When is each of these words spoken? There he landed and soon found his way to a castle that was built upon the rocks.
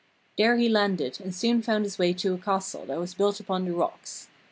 There 0.35 0.57
he 0.57 0.67
landed 0.67 1.21
and 1.21 1.31
soon 1.35 1.61
found 1.61 1.83
his 1.85 1.99
way 1.99 2.13
to 2.13 2.33
a 2.33 2.37
castle 2.39 2.87
that 2.87 2.97
was 2.97 3.13
built 3.13 3.39
upon 3.39 3.65
the 3.65 3.73
rocks. 3.73 4.29